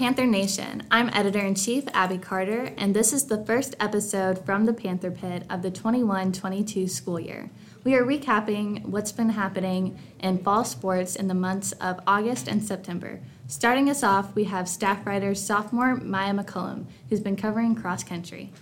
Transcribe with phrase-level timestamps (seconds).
[0.00, 0.82] Panther Nation.
[0.90, 5.10] I'm editor in chief Abby Carter, and this is the first episode from the Panther
[5.10, 7.50] Pit of the 21 22 school year.
[7.84, 12.64] We are recapping what's been happening in fall sports in the months of August and
[12.64, 13.20] September.
[13.46, 18.54] Starting us off, we have staff writer sophomore Maya McCullum, who's been covering cross country.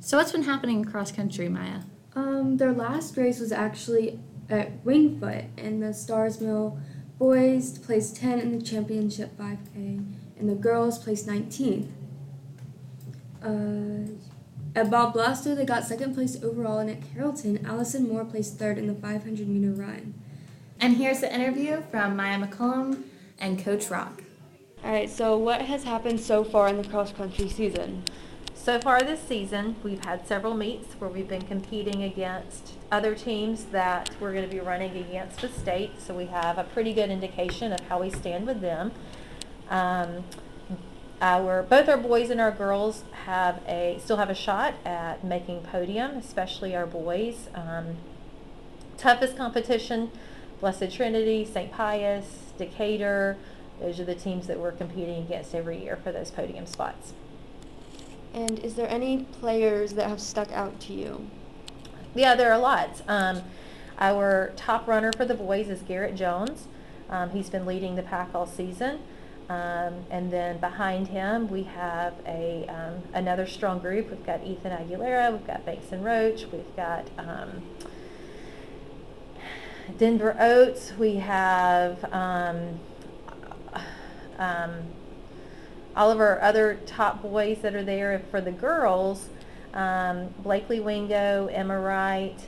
[0.00, 1.82] So, what's been happening in cross country, Maya?
[2.16, 4.18] Um, their last race was actually
[4.50, 6.76] at Wingfoot, in the Stars Mill
[7.18, 10.04] boys placed 10 in the championship 5K,
[10.38, 11.88] and the girls placed 19th.
[13.42, 14.12] Uh,
[14.74, 18.78] at Bob Blaster, they got second place overall, and at Carrollton, Allison Moore placed third
[18.78, 20.14] in the 500 meter run.
[20.80, 23.02] And here's the interview from Maya McCullum
[23.40, 24.22] and Coach Rock.
[24.84, 28.04] All right, so what has happened so far in the cross country season?
[28.68, 33.64] So far this season, we've had several meets where we've been competing against other teams
[33.72, 36.02] that we're going to be running against the state.
[36.02, 38.92] So we have a pretty good indication of how we stand with them.
[39.70, 40.24] Um,
[41.22, 45.62] our both our boys and our girls have a still have a shot at making
[45.62, 47.48] podium, especially our boys.
[47.54, 47.96] Um,
[48.98, 50.10] toughest competition:
[50.60, 51.72] Blessed Trinity, St.
[51.72, 53.38] Pius, Decatur.
[53.80, 57.14] Those are the teams that we're competing against every year for those podium spots.
[58.34, 61.28] And is there any players that have stuck out to you?
[62.14, 63.02] Yeah, there are lots.
[63.08, 63.42] Um,
[63.98, 66.68] our top runner for the boys is Garrett Jones.
[67.10, 69.00] Um, he's been leading the pack all season.
[69.48, 74.10] Um, and then behind him, we have a um, another strong group.
[74.10, 77.62] We've got Ethan Aguilera, we've got Banks and Roach, we've got um,
[79.96, 82.78] Denver Oates, we have um,
[85.98, 89.28] all of our other top boys that are there for the girls,
[89.74, 92.38] um, Blakely Wingo, Emma Wright,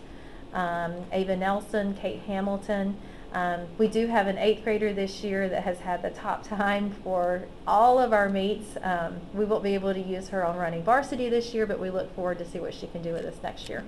[0.55, 2.97] um, Ava Nelson, Kate Hamilton.
[3.33, 6.92] Um, we do have an eighth grader this year that has had the top time
[7.02, 8.77] for all of our meets.
[8.83, 11.91] Um, we won't be able to use her on running varsity this year, but we
[11.91, 13.85] look forward to see what she can do with us next year.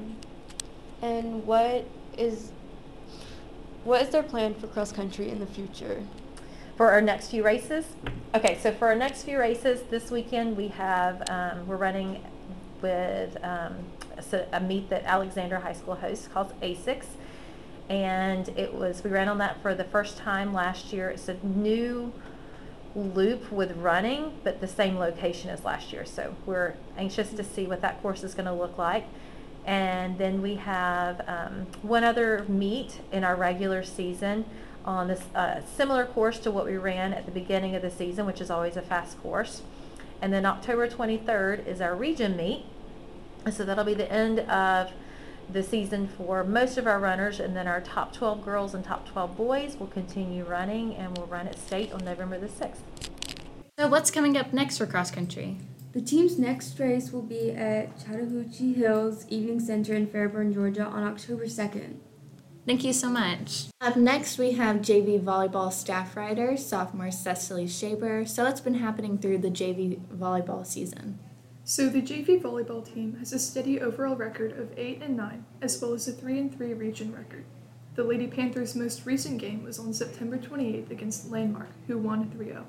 [1.00, 1.86] And what
[2.18, 2.50] is
[3.84, 6.02] what is their plan for cross country in the future?
[6.82, 7.84] For our next few races.
[8.34, 12.20] Okay, so for our next few races this weekend, we have um, we're running
[12.80, 13.76] with um,
[14.32, 17.06] a, a, meet that Alexander High School hosts called ASICS,
[17.88, 21.08] and it was we ran on that for the first time last year.
[21.10, 22.12] It's a new
[22.96, 26.04] loop with running, but the same location as last year.
[26.04, 29.04] So we're anxious to see what that course is going to look like.
[29.64, 34.46] And then we have um, one other meet in our regular season
[34.84, 38.26] on this uh, similar course to what we ran at the beginning of the season,
[38.26, 39.62] which is always a fast course.
[40.20, 42.64] And then October 23rd is our region meet.
[43.50, 44.92] So that'll be the end of
[45.50, 47.40] the season for most of our runners.
[47.40, 51.26] And then our top 12 girls and top 12 boys will continue running and we'll
[51.26, 52.78] run at state on November the 6th.
[53.78, 55.56] So, what's coming up next for cross country?
[55.92, 61.02] The team's next race will be at Chattahoochee Hills Eventing Center in Fairburn, Georgia on
[61.02, 61.96] October 2nd.
[62.64, 63.66] Thank you so much.
[63.80, 68.28] Up next, we have JV volleyball staff writer, sophomore Cecily Shaber.
[68.28, 71.18] So, what's been happening through the JV volleyball season?
[71.64, 75.82] So, the JV volleyball team has a steady overall record of 8 and 9, as
[75.82, 77.44] well as a 3 and 3 region record.
[77.96, 82.46] The Lady Panthers' most recent game was on September 28th against Landmark, who won 3
[82.46, 82.64] 0.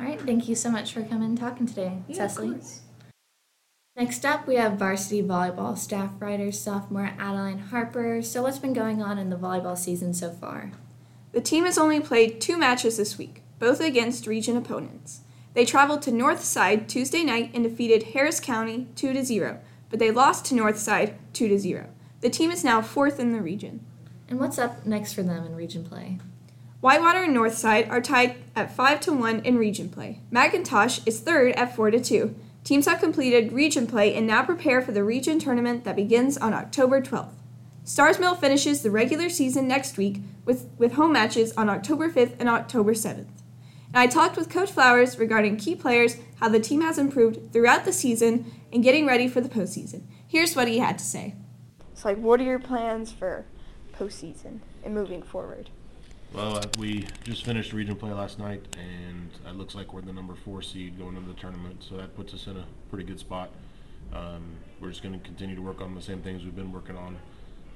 [0.00, 2.58] All right, thank you so much for coming and talking today, yeah, Cecily.
[3.98, 8.22] Next up, we have varsity volleyball staff writer sophomore Adeline Harper.
[8.22, 10.70] So, what's been going on in the volleyball season so far?
[11.32, 15.22] The team has only played two matches this week, both against region opponents.
[15.52, 19.58] They traveled to Northside Tuesday night and defeated Harris County 2 to 0,
[19.90, 21.88] but they lost to Northside 2 to 0.
[22.20, 23.84] The team is now fourth in the region.
[24.28, 26.20] And what's up next for them in region play?
[26.80, 30.20] Whitewater and Northside are tied at 5 to 1 in region play.
[30.32, 32.36] McIntosh is third at 4 to 2.
[32.68, 36.52] Teams have completed region play and now prepare for the region tournament that begins on
[36.52, 37.32] October 12th.
[37.82, 42.36] Stars Mill finishes the regular season next week with, with home matches on October 5th
[42.38, 43.30] and October 7th.
[43.86, 47.86] And I talked with Coach Flowers regarding key players, how the team has improved throughout
[47.86, 50.02] the season, and getting ready for the postseason.
[50.26, 51.36] Here's what he had to say.
[51.92, 53.46] It's like, what are your plans for
[53.98, 55.70] postseason and moving forward?
[56.34, 60.12] Well, uh, we just finished region play last night, and it looks like we're the
[60.12, 63.18] number four seed going into the tournament, so that puts us in a pretty good
[63.18, 63.50] spot.
[64.12, 64.42] Um,
[64.78, 67.16] we're just going to continue to work on the same things we've been working on,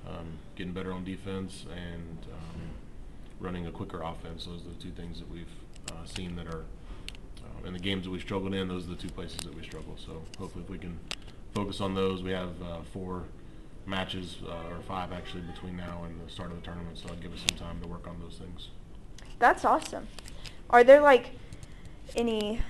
[0.06, 2.60] um, getting better on defense and um,
[3.40, 4.44] running a quicker offense.
[4.44, 5.46] Those are the two things that we've
[5.90, 6.64] uh, seen that are
[7.42, 8.68] uh, in the games that we struggled in.
[8.68, 9.96] Those are the two places that we struggle.
[9.96, 10.98] So hopefully, if we can
[11.54, 13.24] focus on those, we have uh, four
[13.86, 16.98] matches, uh, or five actually, between now and the start of the tournament.
[16.98, 18.68] So I'd give us some time to work on those things.
[19.38, 20.08] That's awesome.
[20.70, 21.30] Are there like
[22.16, 22.60] any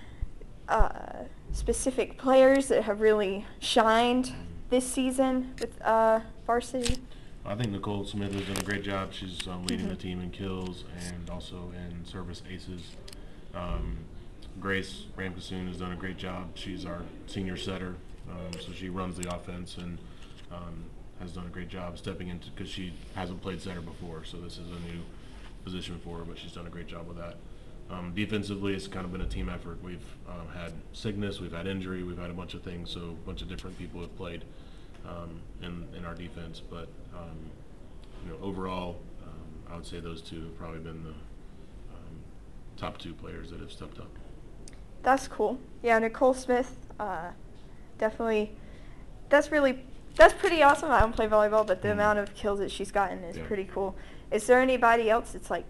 [0.68, 4.32] uh, specific players that have really shined
[4.70, 6.98] this season with uh, varsity?
[7.44, 9.12] I think Nicole Smith has done a great job.
[9.12, 9.98] She's um, leading the Mhm.
[10.00, 12.96] team in kills and also in service aces.
[13.54, 13.98] Um,
[14.60, 16.50] Grace Ramkasoon has done a great job.
[16.54, 17.96] She's our senior setter,
[18.30, 19.98] um, so she runs the offense and
[20.52, 20.84] um,
[21.20, 24.54] has done a great job stepping into because she hasn't played center before, so this
[24.54, 25.00] is a new
[25.64, 27.36] position for her, but she's done a great job with that.
[27.90, 29.82] Um, defensively, it's kind of been a team effort.
[29.82, 33.26] We've um, had sickness, we've had injury, we've had a bunch of things, so a
[33.26, 34.44] bunch of different people have played
[35.06, 36.60] um, in, in our defense.
[36.60, 37.36] But um,
[38.24, 42.16] you know, overall, um, I would say those two have probably been the um,
[42.76, 44.10] top two players that have stepped up.
[45.02, 45.58] That's cool.
[45.82, 47.30] Yeah, Nicole Smith, uh,
[47.98, 48.52] definitely.
[49.28, 49.84] That's really
[50.16, 50.90] that's pretty awesome.
[50.90, 51.92] I don't play volleyball, but the Mhm.
[51.92, 53.46] amount of kills that she's gotten is Yeah.
[53.46, 53.94] pretty cool.
[54.30, 55.64] Is there anybody else that's like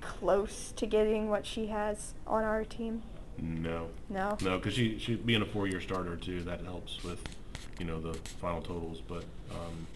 [0.00, 3.02] close to getting what she has on our team?
[3.38, 4.36] No, No.
[4.42, 7.20] no, because she she being a four-year starter too, that helps with
[7.78, 9.00] you know the final totals.
[9.00, 9.86] But um,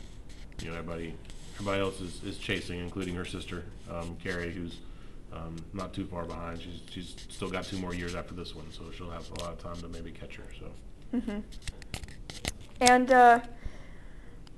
[0.62, 1.14] you know everybody
[1.54, 4.78] everybody else is, is chasing, including her sister um, Carrie, who's
[5.32, 6.60] um, not too far behind.
[6.62, 9.52] She's she's still got two more years after this one, so she'll have a lot
[9.52, 10.44] of time to maybe catch her.
[10.58, 11.18] So.
[11.20, 11.40] hmm
[12.80, 13.40] And uh,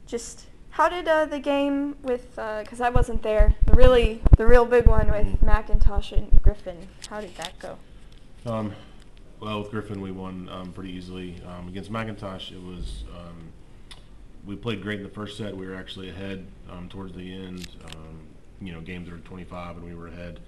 [0.07, 4.65] just how did uh, the game with because I wasn't there, the really the real
[4.65, 5.45] big one with Mhm.
[5.45, 6.89] McIntosh and Griffin.
[7.09, 7.79] How did that go?
[8.47, 8.73] Um,
[9.41, 11.41] well, with Griffin, we won um, pretty easily.
[11.47, 13.53] Um, against McIntosh, it was um,
[14.47, 15.57] we played great in the first set.
[15.57, 17.69] We were actually ahead um, towards the end.
[17.95, 18.21] Um,
[18.61, 20.41] you know, games are 25, and we were ahead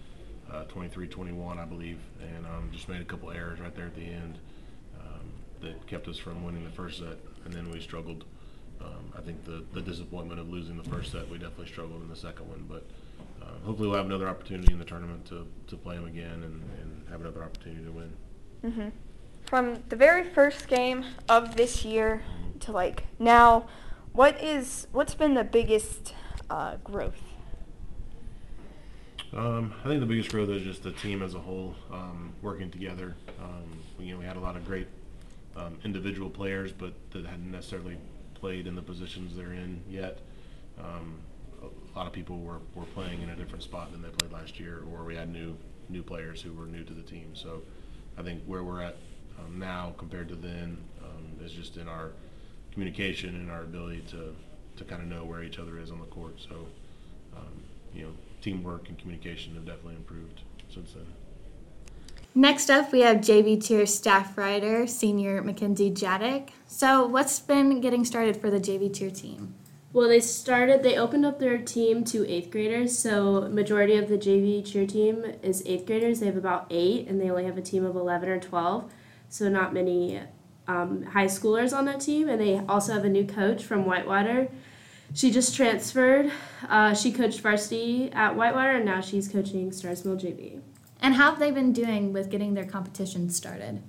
[0.52, 4.02] uh, 23-21, I believe, and um, just made a couple errors right there at the
[4.02, 4.38] end
[5.00, 5.20] um,
[5.60, 8.24] that kept us from winning the first set, and then we struggled.
[8.80, 12.08] Um, I think the, the disappointment of losing the first set, we definitely struggled in
[12.08, 12.86] the second one, but
[13.42, 16.62] uh, hopefully we'll have another opportunity in the tournament to, to play them again and,
[16.80, 18.12] and have another opportunity to win.
[18.62, 18.88] hmm
[19.46, 22.22] From the very first game of this year
[22.60, 23.66] to like now,
[24.12, 26.14] what is what's been the biggest
[26.48, 27.22] uh, growth?
[29.32, 32.70] Um, I think the biggest growth is just the team as a whole um, working
[32.70, 33.14] together.
[33.40, 34.88] Um, you know, we had a lot of great
[35.60, 37.96] um, individual players, but that hadn't necessarily
[38.34, 40.18] played in the positions they're in yet.
[40.78, 41.18] Um,
[41.62, 44.58] a lot of people were, were playing in a different spot than they played last
[44.58, 45.56] year, or we had new
[45.88, 47.34] new players who were new to the team.
[47.34, 47.62] So
[48.16, 48.96] I think where we're at
[49.38, 52.12] um, now compared to then um, is just in our
[52.72, 54.34] communication and our ability to,
[54.76, 56.38] to kind of know where each other is on the court.
[56.38, 56.66] So,
[57.36, 60.42] um, you know, teamwork and communication have definitely improved
[60.72, 61.06] since then.
[62.34, 66.50] Next up, we have JV tier staff writer, senior Mackenzie Jadek.
[66.66, 69.54] So, what's been getting started for the JV tier team?
[69.92, 70.84] Well, they started.
[70.84, 72.96] They opened up their team to eighth graders.
[72.96, 76.20] So majority of the JV cheer team is eighth graders.
[76.20, 78.92] They have about eight, and they only have a team of eleven or twelve.
[79.28, 80.20] So not many
[80.68, 82.28] um, high schoolers on that team.
[82.28, 84.48] And they also have a new coach from Whitewater.
[85.12, 86.30] She just transferred.
[86.68, 90.60] Uh, she coached varsity at Whitewater, and now she's coaching Stars Mill JV.
[91.00, 93.82] And how have they been doing with getting their competition started?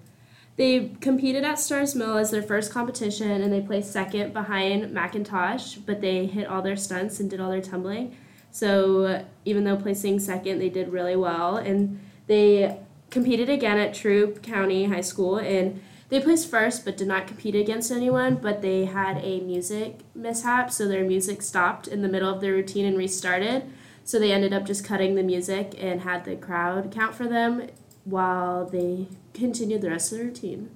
[0.58, 5.86] They competed at Stars Mill as their first competition and they placed second behind McIntosh,
[5.86, 8.16] but they hit all their stunts and did all their tumbling.
[8.52, 11.58] So even though placing second, they did really well.
[11.58, 12.78] And they
[13.10, 17.56] competed again at Troup County High School and they placed first but did not compete
[17.56, 22.30] against anyone, but they had a music mishap, so their music stopped in the middle
[22.30, 23.64] of their routine and restarted.
[24.12, 27.68] So they ended up just cutting the music and had the crowd count for them
[28.04, 30.70] while they continued the rest of the routine.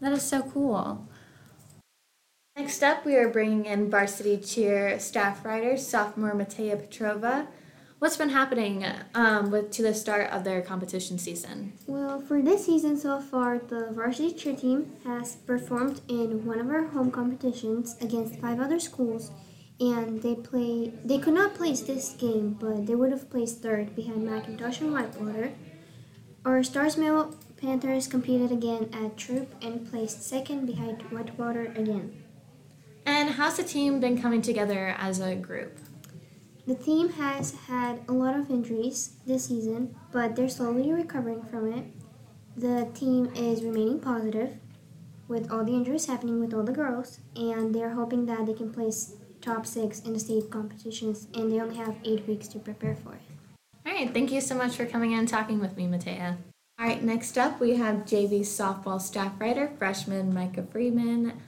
[0.00, 1.04] That is so cool.
[2.54, 7.48] Next up, we are bringing in varsity cheer staff writer, sophomore Matea Petrova.
[7.98, 11.72] What's been happening um, with to the start of their competition season?
[11.88, 16.70] Well, for this season so far, the varsity cheer team has performed in one of
[16.70, 19.32] our home competitions against five other schools,
[19.92, 20.92] and they play.
[21.04, 24.92] They could not place this game, but they would have placed third behind McIntosh and
[24.92, 25.52] Whitewater.
[26.44, 32.22] Our Stars Mill Panthers competed again at Troup and placed second behind Whitewater again.
[33.06, 35.78] And how's the team been coming together as a group?
[36.66, 41.70] The team has had a lot of injuries this season, but they're slowly recovering from
[41.70, 41.84] it.
[42.56, 44.56] The team is remaining positive
[45.28, 48.72] with all the injuries happening with all the girls, and they're hoping that they can
[48.72, 52.96] place top six in the state competitions, and they only have eight weeks to prepare
[52.96, 53.20] for it.
[53.86, 56.38] All right, thank you so much for coming in and talking with me, Matea.
[56.78, 61.40] All right, next up we have JV softball staff writer, freshman Micah Freeman.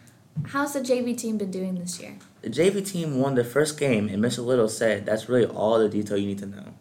[0.49, 2.19] How's the JV team been doing this year?
[2.43, 4.45] The JV team won their first game, and Mr.
[4.45, 6.75] Little said that's really all the detail you need to know.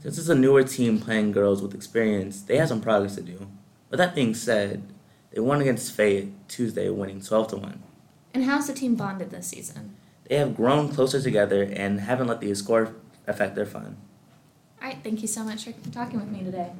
[0.00, 3.48] Since it's a newer team playing girls with experience, they have some progress to do.
[3.88, 4.82] But that being said,
[5.30, 7.82] they won against Fayette Tuesday, winning 12 to 1.
[8.34, 9.96] And how's the team bonded this season?
[10.32, 12.94] They have grown closer together and haven't let the score
[13.26, 13.98] affect their fun.
[14.80, 16.72] All right, thank you so much for talking with me today.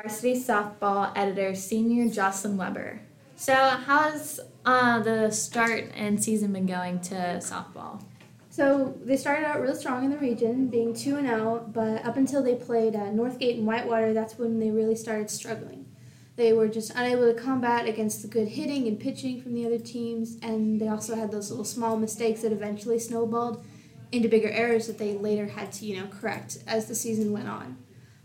[0.00, 3.00] Varsity softball editor, senior Jocelyn Weber.
[3.36, 8.02] So, how has uh, the start and season been going to softball?
[8.48, 12.16] So they started out really strong in the region, being 2 and 0, but up
[12.16, 15.84] until they played uh, Northgate and Whitewater, that's when they really started struggling.
[16.38, 19.80] They were just unable to combat against the good hitting and pitching from the other
[19.80, 23.64] teams, and they also had those little small mistakes that eventually snowballed
[24.12, 27.48] into bigger errors that they later had to, you know, correct as the season went
[27.48, 27.76] on.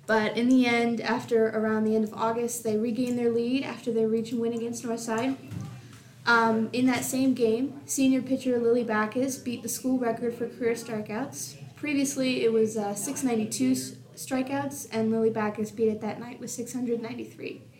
[0.05, 3.91] But in the end, after around the end of August, they regained their lead after
[3.91, 5.35] their region win against Northside.
[6.27, 10.73] Um, in that same game, senior pitcher Lily Backus beat the school record for career
[10.75, 11.55] strikeouts.
[11.75, 17.72] Previously, it was uh, 692 strikeouts, and Lily Backus beat it that night with 693.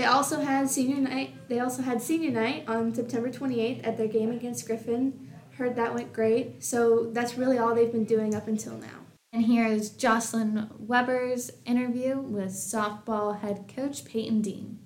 [0.00, 1.34] They also had senior night.
[1.50, 5.30] They also had senior night on September 28th at their game against Griffin.
[5.58, 6.64] Heard that went great.
[6.64, 9.04] So that's really all they've been doing up until now.
[9.34, 14.78] And here is Jocelyn Weber's interview with softball head coach Peyton Dean.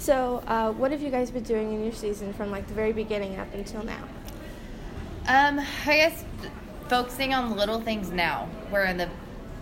[0.00, 2.92] So, uh, what have you guys been doing in your season from like the very
[2.92, 4.02] beginning up until now?
[5.28, 6.24] Um, I guess
[6.88, 8.48] focusing on little things now.
[8.72, 9.08] We're in the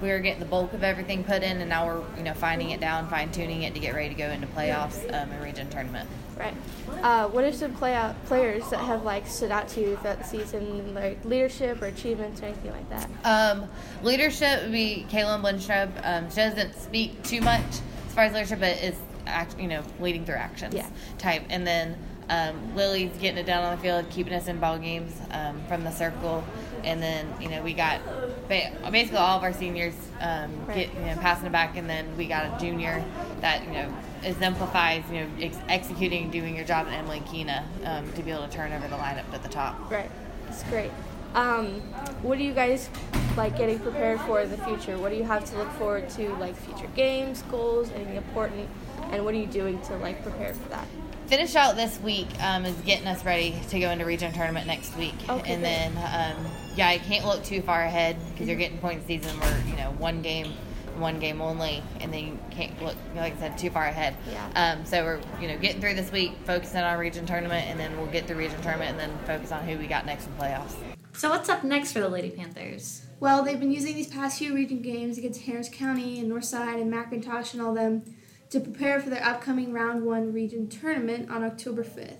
[0.00, 2.70] we are getting the bulk of everything put in, and now we're you know finding
[2.70, 5.68] it down, fine tuning it to get ready to go into playoffs um, and region
[5.70, 6.08] tournament.
[6.38, 6.54] Right.
[7.02, 10.18] Uh, what are some play out players that have like stood out to you throughout
[10.18, 13.08] the season, like leadership or achievements or anything like that?
[13.24, 13.68] Um,
[14.02, 15.90] leadership would be Kaylin Blindstrub.
[16.02, 17.62] Um, she doesn't speak too much
[18.06, 20.88] as far as leadership, but is act, you know leading through actions Yeah.
[21.18, 21.96] type, and then.
[22.32, 25.82] Um, Lily's getting it down on the field, keeping us in ball games um, from
[25.82, 26.44] the circle,
[26.84, 28.00] and then you know we got
[28.48, 32.26] basically all of our seniors um, get you know passing it back, and then we
[32.26, 33.04] got a junior
[33.40, 37.64] that you know exemplifies you know ex- executing, and doing your job, and Emily Keena
[37.84, 39.90] um, to be able to turn over the lineup at the top.
[39.90, 40.10] Right.
[40.46, 40.90] That's great.
[41.34, 41.80] Um,
[42.22, 42.90] what are you guys
[43.36, 44.98] like getting prepared for in the future?
[44.98, 48.68] What do you have to look forward to, like future games, goals, anything important,
[49.12, 50.86] and what are you doing to like prepare for that?
[51.30, 54.96] Finish out this week um, is getting us ready to go into region tournament next
[54.96, 56.44] week, Okay, and then um,
[56.74, 59.92] yeah, I can't look too far ahead because you're getting point season where you know
[59.98, 60.52] one game,
[60.98, 64.16] one game only, and then you can't look like I said too far ahead.
[64.28, 64.74] Yeah.
[64.74, 67.96] Um, so we're you know getting through this week, focusing on region tournament, and then
[67.96, 70.74] we'll get through region tournament, and then focus on who we got next in playoffs.
[71.12, 73.06] So what's up next for the Lady Panthers?
[73.20, 76.92] Well, they've been using these past few region games against Harris County and Northside and
[76.92, 78.02] McIntosh and all them
[78.50, 82.16] to prepare for their upcoming round one region tournament on October 5th.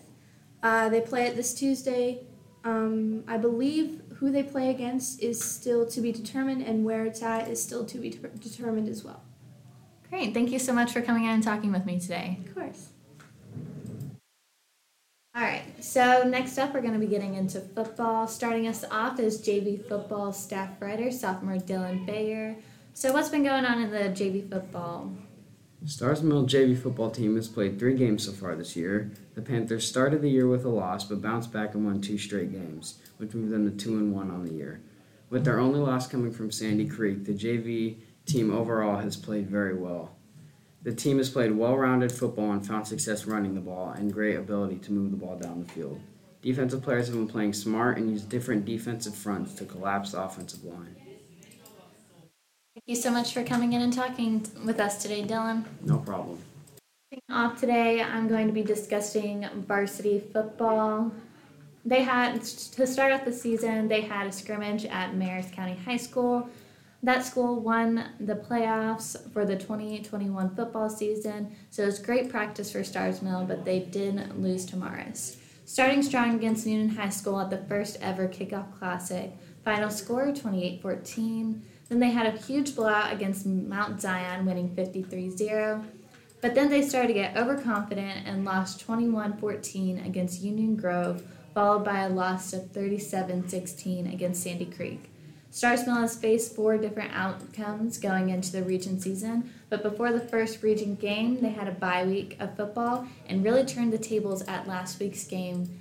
[0.63, 2.25] Uh, they play it this Tuesday.
[2.65, 7.23] Um, I believe who they play against is still to be determined, and where it's
[7.23, 9.23] at is still to be de- determined as well.
[10.09, 12.39] Great, thank you so much for coming in and talking with me today.
[12.47, 12.89] Of course.
[15.35, 18.27] All right, so next up, we're going to be getting into football.
[18.27, 22.57] Starting us off is JV football staff writer, sophomore Dylan Bayer.
[22.93, 25.13] So, what's been going on in the JV football?
[25.87, 29.13] Stars Mill JV football team has played three games so far this year.
[29.35, 32.53] The Panthers started the year with a loss, but bounced back and won two straight
[32.53, 34.83] games, which moved them to two and one on the year.
[35.31, 37.97] With their only loss coming from Sandy Creek, the JV
[38.27, 40.17] team overall has played very well.
[40.83, 44.77] The team has played well-rounded football and found success running the ball and great ability
[44.81, 45.99] to move the ball down the field.
[46.43, 50.63] Defensive players have been playing smart and used different defensive fronts to collapse the offensive
[50.63, 50.95] line.
[52.75, 55.65] Thank you so much for coming in and talking with us today, Dylan.
[55.83, 56.39] No problem.
[57.29, 61.11] Off today, I'm going to be discussing varsity football.
[61.85, 65.97] They had, to start off the season, they had a scrimmage at Maris County High
[65.97, 66.49] School.
[67.03, 72.71] That school won the playoffs for the 2021 football season, so it was great practice
[72.71, 75.39] for Stars Mill, but they did lose to Morris.
[75.65, 79.33] Starting strong against Newnan High School at the first ever kickoff classic,
[79.65, 81.63] final score 28 14.
[81.91, 85.85] Then they had a huge blowout against Mount Zion, winning 53 0.
[86.41, 91.85] But then they started to get overconfident and lost 21 14 against Union Grove, followed
[91.85, 95.11] by a loss of 37 16 against Sandy Creek.
[95.51, 100.21] Stars Mill has faced four different outcomes going into the region season, but before the
[100.21, 104.43] first region game, they had a bye week of football and really turned the tables
[104.43, 105.80] at last week's game.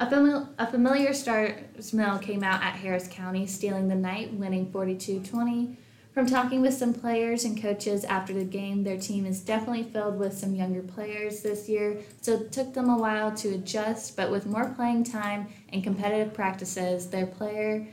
[0.00, 4.70] A, famil- a familiar Stars Mill came out at Harris County, stealing the night, winning
[4.70, 5.76] 42 20.
[6.12, 10.18] From talking with some players and coaches after the game, their team is definitely filled
[10.18, 14.30] with some younger players this year, so it took them a while to adjust, but
[14.30, 17.86] with more playing time and competitive practices, their player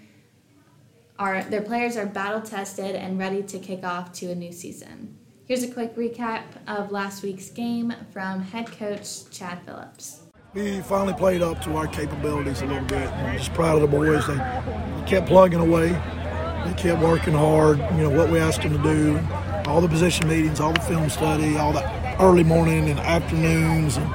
[1.17, 5.17] are their players are battle tested and ready to kick off to a new season.
[5.47, 10.25] Here's a quick recap of last week's game from head coach Chad Phillips.
[10.55, 13.09] We finally played up to our capabilities a little bit.
[13.09, 14.25] I'm just proud of the boys.
[14.25, 14.38] They
[15.05, 15.89] kept plugging away.
[15.89, 17.79] They kept working hard.
[17.79, 19.19] You know what we asked them to do.
[19.69, 21.83] All the position meetings, all the film study, all the
[22.21, 24.09] early morning and afternoons, and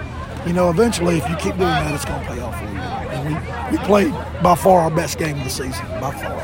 [0.46, 2.78] you know eventually if you keep doing that, it's going to pay off for you.
[2.78, 6.40] And we we played by far our best game of the season, by far.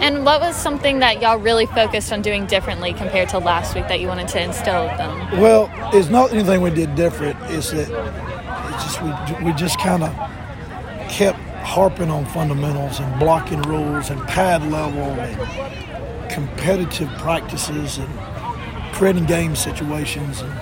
[0.00, 3.88] And what was something that y'all really focused on doing differently compared to last week
[3.88, 5.38] that you wanted to instill with them?
[5.38, 7.36] Well, it's not anything we did different.
[7.50, 7.90] It's that
[8.82, 10.12] just we we just kind of
[11.08, 18.08] kept harping on fundamentals and blocking rules and pad level and competitive practices and
[18.94, 20.52] creating game situations and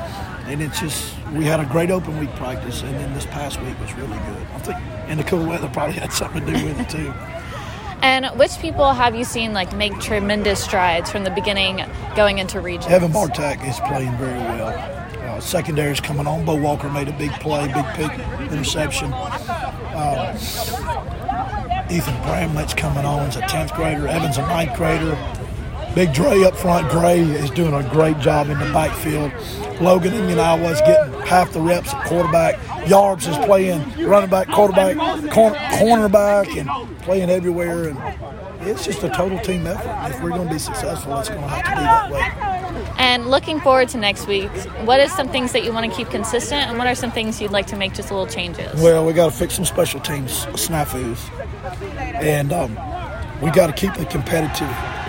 [0.46, 3.78] and it's just we had a great open week practice and then this past week
[3.80, 4.46] was really good.
[4.54, 4.78] I think
[5.08, 7.12] and the cool weather probably had something to do with it too.
[8.02, 11.84] And which people have you seen like make tremendous strides from the beginning
[12.16, 12.92] going into regions?
[12.92, 15.01] Evan Bartek is playing very well.
[15.42, 16.44] Secondary is coming on.
[16.44, 18.10] Bo Walker made a big play, big pick
[18.50, 19.12] interception.
[19.12, 20.32] Uh,
[21.90, 23.26] Ethan Bramlett's coming on.
[23.26, 24.06] He's a 10th grader.
[24.08, 25.18] Evan's a 9th grader.
[25.94, 26.88] Big Dre up front.
[26.90, 29.30] Gray is doing a great job in the backfield.
[29.80, 32.54] Logan and I was getting half the reps at quarterback.
[32.86, 34.96] Yarbs is playing running back, quarterback,
[35.30, 37.88] corner, cornerback, and playing everywhere.
[37.88, 37.98] And
[38.62, 40.14] it's just a total team effort.
[40.14, 42.51] If we're going to be successful, it's going to have to be that way.
[43.02, 44.48] And looking forward to next week,
[44.84, 47.40] what is some things that you want to keep consistent, and what are some things
[47.40, 48.80] you'd like to make just a little changes?
[48.80, 51.18] Well, we got to fix some special teams snafus,
[52.22, 52.70] and um,
[53.42, 54.68] we got to keep the competitive,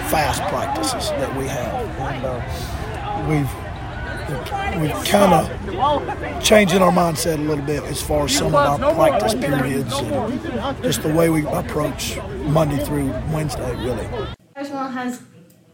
[0.09, 1.85] fast practices that we have.
[1.99, 8.35] And uh, we've we've kind of changing our mindset a little bit as far as
[8.35, 14.07] some of our practice periods and just the way we approach Monday through Wednesday, really.
[14.55, 15.21] Stars Mill has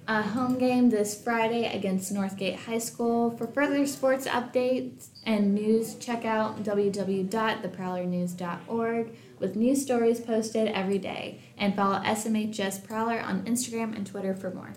[0.10, 3.30] a home game this Friday against Northgate High School.
[3.30, 11.42] For further sports updates and news, check out www.theprowlernews.org with news stories posted every day.
[11.60, 14.74] And follow SMHS Prowler on Instagram and Twitter for more.